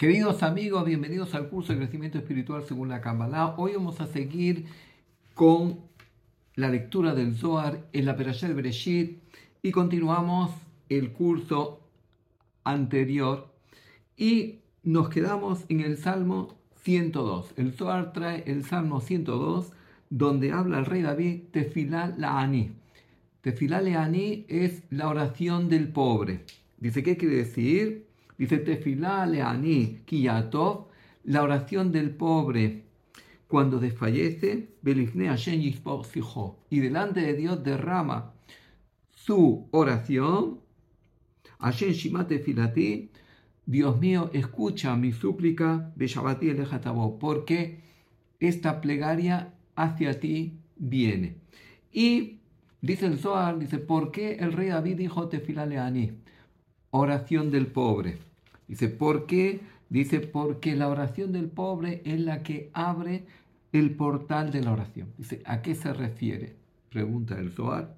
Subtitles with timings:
[0.00, 3.56] Queridos amigos, bienvenidos al curso de crecimiento espiritual según la Kabbalah.
[3.58, 4.64] Hoy vamos a seguir
[5.34, 5.80] con
[6.54, 9.18] la lectura del Zohar en la Perashá de Bereshit
[9.60, 10.52] y continuamos
[10.88, 11.80] el curso
[12.64, 13.52] anterior
[14.16, 17.52] y nos quedamos en el Salmo 102.
[17.58, 19.70] El Zohar trae el Salmo 102
[20.08, 22.72] donde habla el rey David Tefilá Laani.
[23.42, 26.46] Tefilá Laani es la oración del pobre.
[26.78, 28.09] Dice, ¿qué quiere decir?
[28.40, 30.86] Dice Tefilá Leani Kiyatov,
[31.24, 32.84] la oración del pobre
[33.46, 34.76] cuando desfallece,
[36.70, 38.32] y delante de Dios derrama
[39.10, 40.60] su oración,
[41.58, 43.10] Hashem Shimate Filati,
[43.66, 45.92] Dios mío, escucha mi súplica,
[47.18, 47.80] porque
[48.38, 51.36] esta plegaria hacia ti viene.
[51.92, 52.38] Y
[52.80, 56.12] dice el Zohar, dice, ¿por qué el rey David dijo Tefilá Leani?
[56.88, 58.29] Oración del pobre.
[58.70, 59.58] Dice, ¿por qué?
[59.88, 63.24] Dice, porque la oración del pobre es la que abre
[63.72, 65.08] el portal de la oración.
[65.18, 66.54] Dice, ¿a qué se refiere?
[66.88, 67.96] Pregunta el Zohar.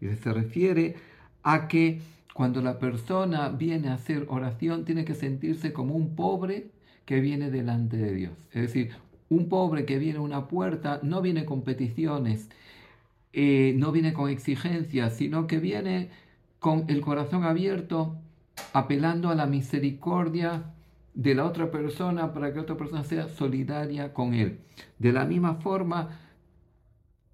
[0.00, 0.96] Dice, se refiere
[1.42, 2.00] a que
[2.32, 6.68] cuando la persona viene a hacer oración, tiene que sentirse como un pobre
[7.04, 8.32] que viene delante de Dios.
[8.52, 8.92] Es decir,
[9.28, 12.48] un pobre que viene a una puerta no viene con peticiones,
[13.34, 16.08] eh, no viene con exigencias, sino que viene
[16.60, 18.16] con el corazón abierto
[18.72, 20.74] apelando a la misericordia
[21.14, 24.60] de la otra persona para que otra persona sea solidaria con él.
[24.98, 26.18] De la misma forma,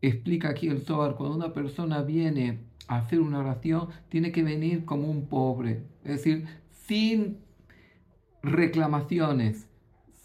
[0.03, 4.85] explica aquí el Zohar, cuando una persona viene a hacer una oración, tiene que venir
[4.85, 7.39] como un pobre, es decir, sin
[8.43, 9.67] reclamaciones,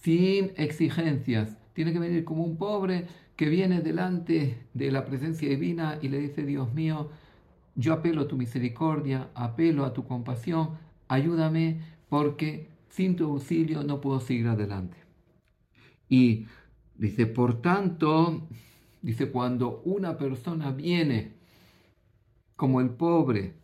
[0.01, 5.99] sin exigencias, tiene que venir como un pobre que viene delante de la presencia divina
[6.01, 7.09] y le dice, Dios mío,
[7.75, 14.01] yo apelo a tu misericordia, apelo a tu compasión, ayúdame porque sin tu auxilio no
[14.01, 14.97] puedo seguir adelante.
[16.07, 16.45] Y
[16.95, 18.47] dice, por tanto,
[19.01, 21.33] dice, cuando una persona viene
[22.55, 23.55] como el pobre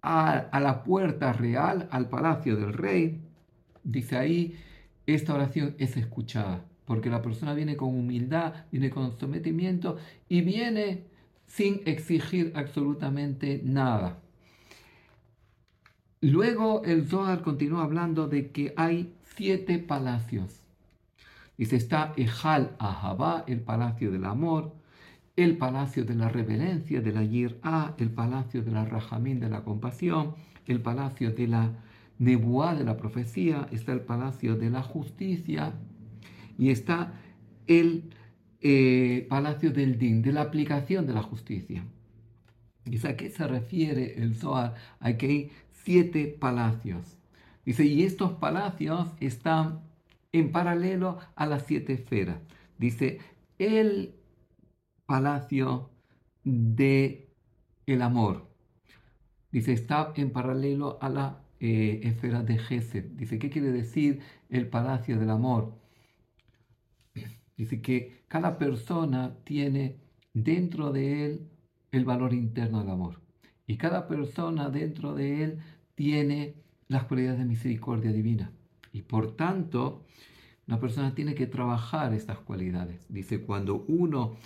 [0.00, 3.20] a, la puerta real, al palacio del rey,
[3.82, 4.56] dice ahí,
[5.06, 9.96] esta oración es escuchada, porque la persona viene con humildad, viene con sometimiento
[10.28, 11.04] y viene
[11.46, 14.23] sin exigir absolutamente nada.
[16.24, 20.62] Luego el Zohar continúa hablando de que hay siete palacios.
[21.58, 24.72] Dice, está Ejal Ahabá, el palacio del amor,
[25.36, 29.64] el palacio de la reverencia, de la Yir'a, el palacio de la Rajamín, de la
[29.64, 30.34] compasión,
[30.66, 31.72] el palacio de la
[32.18, 35.74] Nebuá, de la profecía, está el palacio de la justicia
[36.56, 37.20] y está
[37.66, 38.04] el
[38.62, 41.84] eh, palacio del Din, de la aplicación de la justicia.
[42.86, 44.74] Dice, ¿a qué se refiere el Zohar?
[45.00, 45.50] Hay que
[45.84, 47.18] siete palacios.
[47.64, 49.80] Dice, y estos palacios están
[50.32, 52.38] en paralelo a las siete esferas.
[52.78, 53.20] Dice,
[53.58, 54.14] el
[55.06, 55.90] palacio
[56.42, 57.30] de
[57.86, 58.48] el amor.
[59.52, 63.04] Dice, está en paralelo a la eh, esfera de Gesed.
[63.12, 65.78] Dice, ¿qué quiere decir el palacio del amor?
[67.56, 70.00] Dice que cada persona tiene
[70.32, 71.50] dentro de él
[71.92, 73.20] el valor interno del amor.
[73.66, 75.58] Y cada persona dentro de él
[75.94, 76.54] tiene
[76.88, 78.52] las cualidades de misericordia divina.
[78.92, 80.04] Y por tanto,
[80.66, 83.06] una persona tiene que trabajar estas cualidades.
[83.08, 84.36] Dice, cuando uno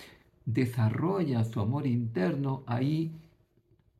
[0.44, 3.12] desarrolla su amor interno, ahí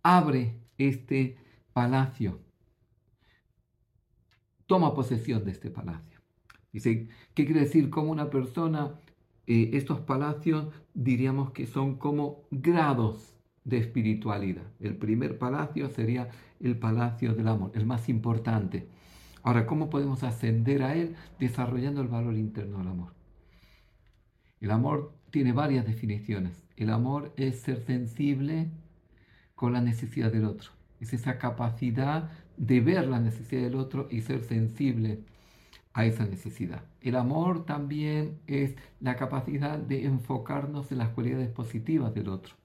[0.03, 1.37] abre este
[1.72, 2.41] palacio.
[4.66, 6.20] Toma posesión de este palacio.
[6.72, 7.91] Dice, ¿qué quiere decir?
[7.91, 8.98] Como una persona,
[9.47, 13.38] eh, estos palacios diríamos que son como grados
[13.68, 14.64] de espiritualidad.
[14.80, 16.28] El primer palacio sería
[16.60, 18.88] el palacio del amor, el más importante.
[19.42, 21.14] Ahora, ¿cómo podemos ascender a él?
[21.38, 23.12] Desarrollando el valor interno del amor.
[24.60, 26.64] El amor tiene varias definiciones.
[26.76, 28.70] El amor es ser sensible
[29.54, 30.70] con la necesidad del otro.
[31.00, 35.20] Es esa capacidad de ver la necesidad del otro y ser sensible
[35.93, 36.82] a esa necesidad.
[37.02, 42.57] El amor también es la capacidad de enfocarnos en las cualidades positivas del otro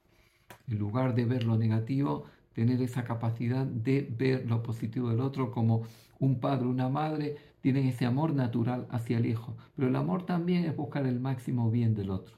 [0.67, 5.51] en lugar de ver lo negativo, tener esa capacidad de ver lo positivo del otro
[5.51, 5.83] como
[6.19, 9.55] un padre, una madre, tienen ese amor natural hacia el hijo.
[9.75, 12.35] Pero el amor también es buscar el máximo bien del otro.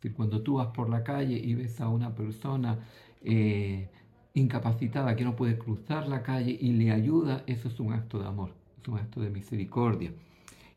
[0.00, 2.78] Si cuando tú vas por la calle y ves a una persona
[3.22, 3.88] eh,
[4.34, 8.26] incapacitada que no puede cruzar la calle y le ayuda, eso es un acto de
[8.26, 10.12] amor, es un acto de misericordia.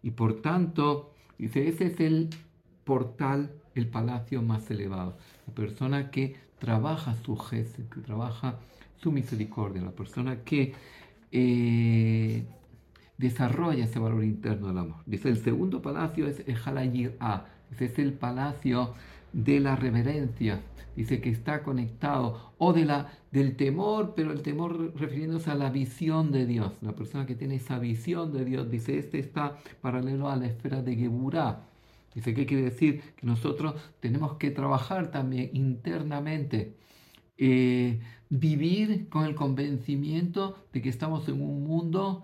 [0.02, 2.30] Y por tanto, dice, ese es el
[2.84, 5.18] portal, el palacio más elevado.
[5.48, 8.56] La persona que trabaja su gesto, que trabaja
[8.96, 10.74] su misericordia, la persona que
[11.30, 12.46] eh,
[13.18, 15.02] desarrolla ese valor interno del amor.
[15.06, 17.46] Dice, el segundo palacio es el A,
[17.78, 18.94] es el palacio
[19.34, 20.62] de la reverencia,
[20.96, 25.70] dice que está conectado, o de la, del temor, pero el temor refiriéndose a la
[25.70, 30.30] visión de Dios, la persona que tiene esa visión de Dios, dice, este está paralelo
[30.30, 31.73] a la esfera de Geburah.
[32.16, 33.02] Dice, ¿qué quiere decir?
[33.16, 36.76] Que nosotros tenemos que trabajar también internamente,
[37.38, 38.00] eh,
[38.30, 42.24] vivir con el convencimiento de que estamos en un mundo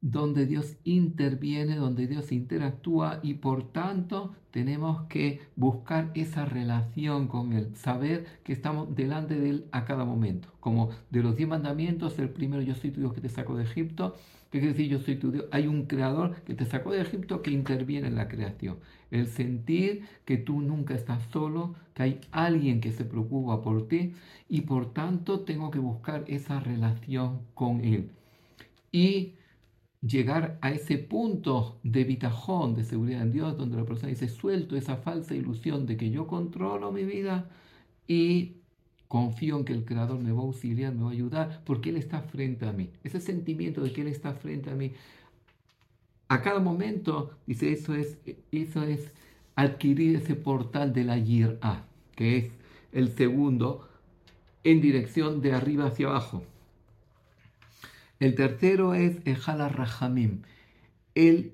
[0.00, 7.52] donde Dios interviene, donde Dios interactúa y por tanto tenemos que buscar esa relación con
[7.52, 10.48] Él, saber que estamos delante de Él a cada momento.
[10.60, 13.64] Como de los diez mandamientos, el primero, yo soy tu Dios que te sacó de
[13.64, 14.14] Egipto,
[14.50, 15.46] ¿qué quiere decir yo soy tu Dios?
[15.50, 18.78] Hay un creador que te sacó de Egipto que interviene en la creación.
[19.10, 24.12] El sentir que tú nunca estás solo, que hay alguien que se preocupa por ti
[24.48, 28.10] y por tanto tengo que buscar esa relación con Él.
[28.92, 29.34] Y
[30.00, 34.76] llegar a ese punto de bitajón, de seguridad en Dios, donde la persona dice, suelto
[34.76, 37.50] esa falsa ilusión de que yo controlo mi vida
[38.06, 38.58] y
[39.08, 41.96] confío en que el Creador me va a auxiliar, me va a ayudar, porque Él
[41.96, 42.90] está frente a mí.
[43.02, 44.92] Ese sentimiento de que Él está frente a mí,
[46.28, 48.18] a cada momento, dice, eso es,
[48.52, 49.12] eso es
[49.56, 52.50] adquirir ese portal de la Yir'a, que es
[52.92, 53.88] el segundo,
[54.62, 56.42] en dirección de arriba hacia abajo.
[58.20, 60.42] El tercero es Ejala Rahamim,
[61.14, 61.52] el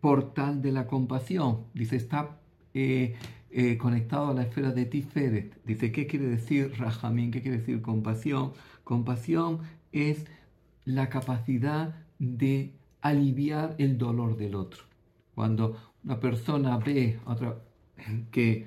[0.00, 1.64] portal de la compasión.
[1.74, 2.38] Dice, está
[2.74, 3.16] eh,
[3.50, 5.64] eh, conectado a la esfera de Tiferet.
[5.64, 7.30] Dice, ¿qué quiere decir Rahamim?
[7.30, 8.52] ¿Qué quiere decir compasión?
[8.84, 9.60] Compasión
[9.92, 10.26] es
[10.84, 12.72] la capacidad de
[13.08, 14.84] aliviar el dolor del otro.
[15.34, 17.18] Cuando una persona ve
[18.30, 18.66] que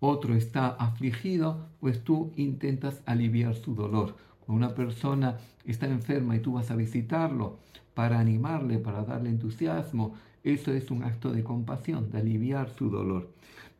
[0.00, 4.14] otro está afligido, pues tú intentas aliviar su dolor
[4.50, 7.58] una persona está enferma y tú vas a visitarlo
[7.94, 13.30] para animarle, para darle entusiasmo, eso es un acto de compasión, de aliviar su dolor.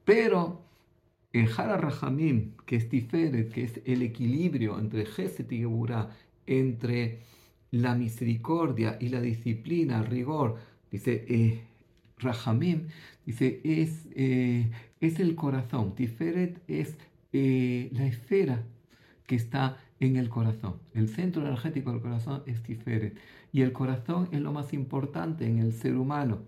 [0.05, 0.61] Pero
[1.33, 6.11] el Hara Rahamim, que es Tiferet, que es el equilibrio entre Geset y Geburah,
[6.47, 7.21] entre
[7.71, 10.57] la misericordia y la disciplina, el rigor,
[10.91, 11.61] dice eh,
[12.19, 12.89] Rahamim,
[13.25, 14.71] dice, es, eh,
[15.01, 15.95] es el corazón.
[15.95, 16.97] Tiferet es
[17.33, 18.63] eh, la esfera
[19.27, 20.77] que está en el corazón.
[20.95, 23.17] El centro energético del corazón es Tiferet.
[23.53, 26.39] Y el corazón es lo más importante en el ser humano.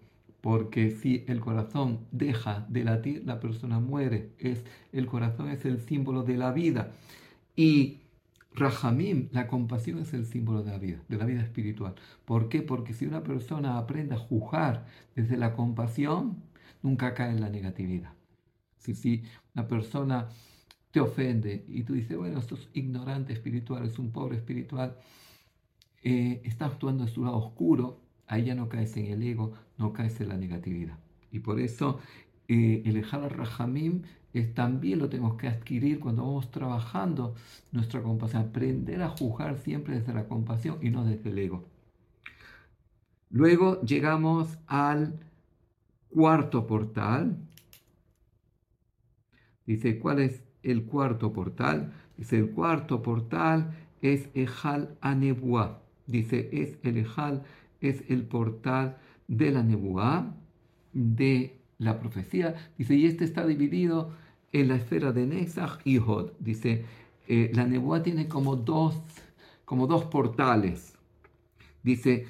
[0.41, 4.31] Porque si el corazón deja de latir, la persona muere.
[4.39, 6.93] Es, el corazón es el símbolo de la vida.
[7.55, 8.02] Y
[8.55, 11.95] Rahamim, la compasión es el símbolo de la vida, de la vida espiritual.
[12.25, 12.63] ¿Por qué?
[12.63, 16.43] Porque si una persona aprende a juzgar desde la compasión,
[16.83, 18.13] nunca cae en la negatividad.
[18.77, 19.23] Si, si
[19.55, 20.29] una persona
[20.91, 24.97] te ofende y tú dices, bueno, esto es ignorante espiritual, es un pobre espiritual,
[26.03, 29.93] eh, está actuando en su lado oscuro, ahí ya no caes en el ego, no
[29.93, 30.99] caes en la negatividad.
[31.31, 32.01] Y por eso
[32.49, 34.03] eh, el Ejal Rahamim
[34.55, 37.35] también lo tenemos que adquirir cuando vamos trabajando
[37.71, 41.65] nuestra compasión, aprender a juzgar siempre desde la compasión y no desde el ego.
[43.31, 45.21] Luego llegamos al
[46.09, 47.37] cuarto portal.
[49.67, 51.93] Dice, ¿cuál es el cuarto portal.
[52.17, 55.83] Dice, el cuarto portal es Ejal Anebuá.
[56.07, 57.43] Dice, es el Ejal,
[57.81, 58.99] es el portal
[59.29, 60.35] de la Nebuá,
[60.93, 62.55] de la profecía.
[62.79, 64.13] Dice, y este está dividido
[64.53, 66.33] en la esfera de Nezach y Hod.
[66.39, 66.85] Dice,
[67.29, 69.01] eh, la Nebuá tiene como dos,
[69.65, 70.95] como dos portales.
[71.83, 72.27] Dice,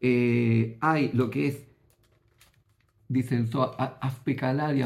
[0.00, 1.62] eh, hay lo que es
[3.08, 3.48] dice el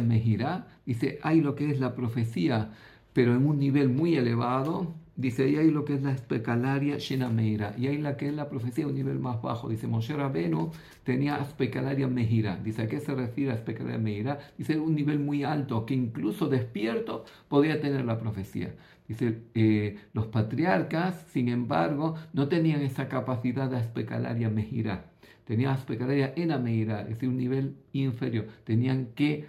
[0.03, 2.71] Mejirá, dice, hay lo que es la profecía
[3.13, 4.95] pero en un nivel muy elevado.
[5.21, 8.49] Dice, ahí hay lo que es la especalaria Shenameira, y hay la que es la
[8.49, 9.69] profecía a un nivel más bajo.
[9.69, 10.71] Dice, Moshe Rabenu
[11.05, 12.57] tenía especalaria Mejira.
[12.57, 14.39] Dice, ¿a qué se refiere a especalaria Mejira?
[14.57, 18.75] Dice, un nivel muy alto, que incluso despierto podía tener la profecía.
[19.07, 25.05] Dice, eh, los patriarcas, sin embargo, no tenían esa capacidad de especalaria Mejira.
[25.45, 28.47] Tenían especalaria Enameira, es decir, un nivel inferior.
[28.65, 29.49] Tenían que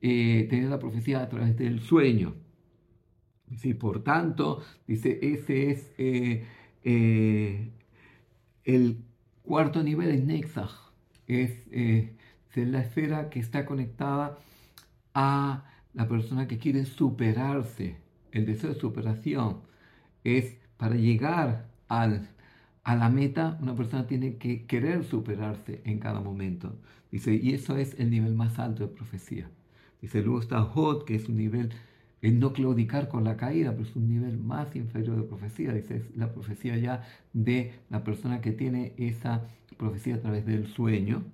[0.00, 2.34] eh, tener la profecía a través del sueño.
[3.58, 6.46] Sí, por tanto, dice, ese es eh,
[6.84, 7.70] eh,
[8.64, 9.04] el
[9.42, 10.70] cuarto nivel de Nexaj,
[11.26, 12.16] es, eh,
[12.54, 14.38] es la esfera que está conectada
[15.14, 17.96] a la persona que quiere superarse.
[18.32, 19.60] El deseo de superación
[20.24, 22.30] es para llegar al,
[22.84, 26.78] a la meta, una persona tiene que querer superarse en cada momento.
[27.10, 29.50] Dice, y eso es el nivel más alto de profecía.
[30.00, 31.70] Dice, luego está Hot, que es un nivel
[32.22, 35.72] el no claudicar con la caída, pero es un nivel más inferior de profecía.
[35.74, 37.02] Dice, es la profecía ya
[37.32, 39.42] de la persona que tiene esa
[39.76, 41.24] profecía a través del sueño.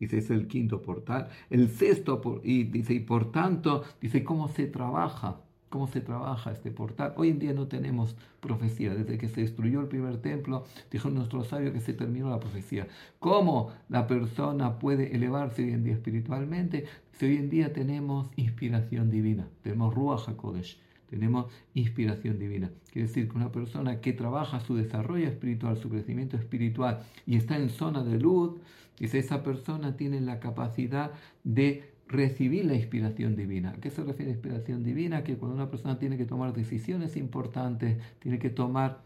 [0.00, 1.28] Dice, es el quinto portal.
[1.50, 5.43] El sexto, y dice, y por tanto, dice, ¿cómo se trabaja?
[5.74, 7.14] Cómo se trabaja este portal.
[7.16, 8.94] Hoy en día no tenemos profecía.
[8.94, 12.86] Desde que se destruyó el primer templo, dijo nuestro sabio que se terminó la profecía.
[13.18, 16.84] ¿Cómo la persona puede elevarse hoy en día espiritualmente?
[17.10, 20.78] Si hoy en día tenemos inspiración divina, tenemos Ruach HaKodesh,
[21.10, 22.70] tenemos inspiración divina.
[22.92, 27.56] Quiere decir que una persona que trabaja su desarrollo espiritual, su crecimiento espiritual y está
[27.56, 28.60] en zona de luz,
[29.00, 31.10] dice, esa persona tiene la capacidad
[31.42, 33.70] de recibir la inspiración divina.
[33.70, 35.24] ¿A qué se refiere inspiración divina?
[35.24, 39.02] Que cuando una persona tiene que tomar decisiones importantes, tiene que tomar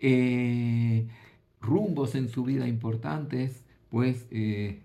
[0.00, 1.06] eh,
[1.60, 4.80] rumbos en su vida importantes, pues eh,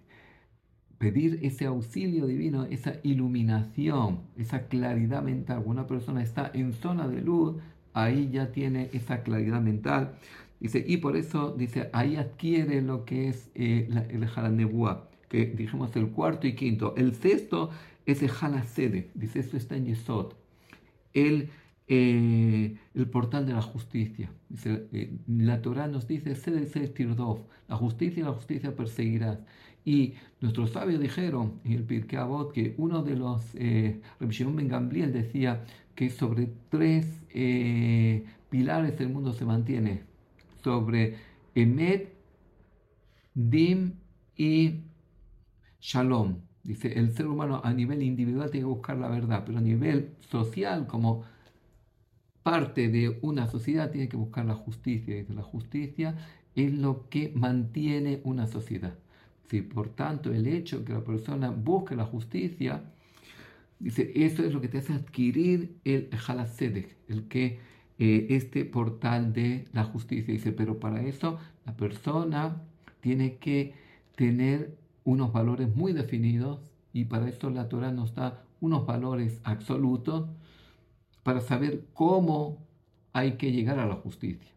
[0.97, 5.63] pedir ese auxilio divino, esa iluminación, esa claridad mental.
[5.63, 7.55] Cuando una persona está en zona de luz,
[7.93, 10.15] ahí ya tiene esa claridad mental.
[10.59, 15.09] Dice, y por eso, dice, ahí adquiere lo que es eh, el Jalanebuá
[15.57, 16.93] dijimos el cuarto y quinto.
[16.95, 17.69] El sexto
[18.05, 20.33] es el Halasede, dice esto está en Yesod,
[21.13, 21.49] el,
[21.87, 24.31] eh, el portal de la justicia.
[24.65, 29.39] Eh, la Torah nos dice, Sede Tirdov, la justicia y la justicia perseguirás.
[29.85, 35.13] Y nuestros sabios dijeron en el Pirkei Avot que uno de los, eh, Ben Gamliel
[35.13, 35.63] decía
[35.93, 40.01] que sobre tres eh, pilares el mundo se mantiene,
[40.63, 41.17] sobre
[41.53, 42.13] Emet,
[43.35, 43.93] Dim
[44.35, 44.79] y
[45.85, 46.41] shalom.
[46.63, 50.15] Dice, el ser humano a nivel individual tiene que buscar la verdad, pero a nivel
[50.19, 51.23] social, como
[52.41, 55.15] parte de una sociedad, tiene que buscar la justicia.
[55.15, 56.15] Dice, la justicia
[56.55, 58.95] es lo que mantiene una sociedad.
[59.47, 62.81] Sí, por tanto, el hecho que la persona busque la justicia,
[63.79, 67.59] dice, eso es lo que te hace adquirir el Halasedek, el que
[67.99, 70.33] eh, este portal de la justicia.
[70.33, 72.63] Dice, pero para eso la persona
[73.01, 73.75] tiene que
[74.15, 76.59] tener unos valores muy definidos
[76.91, 80.27] y para eso la Torah nos da unos valores absolutos
[81.23, 82.57] para saber cómo
[83.13, 84.51] hay que llegar a la justicia.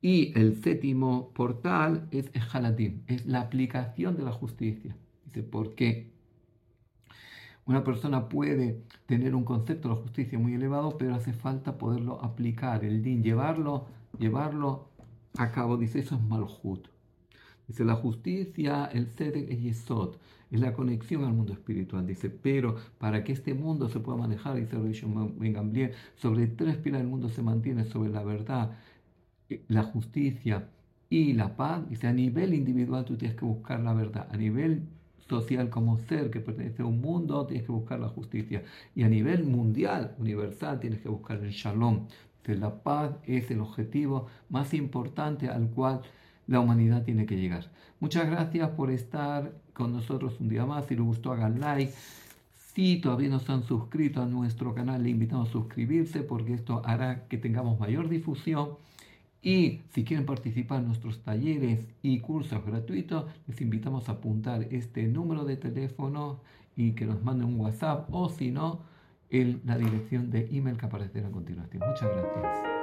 [0.00, 4.96] Y el séptimo portal es el Haladim, es la aplicación de la justicia.
[5.26, 6.10] Dice, porque
[7.66, 12.22] una persona puede tener un concepto de la justicia muy elevado, pero hace falta poderlo
[12.22, 13.86] aplicar, el din, llevarlo,
[14.18, 14.88] llevarlo
[15.36, 15.76] a cabo.
[15.76, 16.88] Dice, eso es malhut.
[17.70, 20.16] Dice, la justicia, el Sedek es Yesod,
[20.50, 22.04] es la conexión al mundo espiritual.
[22.04, 24.76] Dice, pero para que este mundo se pueda manejar, dice
[25.38, 28.76] Ben Gamliel, sobre tres pilares del mundo se mantiene, sobre la verdad,
[29.48, 30.68] eh, la justicia
[31.08, 31.88] y la paz.
[31.88, 34.82] Dice, a nivel individual tú tienes que buscar la verdad, a nivel
[35.28, 38.64] social como ser que pertenece a un mundo, tienes que buscar la justicia.
[38.96, 42.08] Y a nivel mundial, universal, tienes que buscar el shalom.
[42.40, 46.00] Dice, la paz es el objetivo más importante al cual
[46.50, 47.70] la humanidad tiene que llegar.
[48.00, 50.84] Muchas gracias por estar con nosotros un día más.
[50.86, 51.92] Si les gustó, hagan like.
[52.74, 56.82] Si todavía no se han suscrito a nuestro canal, le invitamos a suscribirse porque esto
[56.84, 58.70] hará que tengamos mayor difusión.
[59.40, 65.06] Y si quieren participar en nuestros talleres y cursos gratuitos, les invitamos a apuntar este
[65.06, 66.40] número de teléfono
[66.74, 68.80] y que nos manden un WhatsApp o si no,
[69.30, 71.80] la dirección de email que aparecerá a continuación.
[71.86, 72.79] Muchas gracias.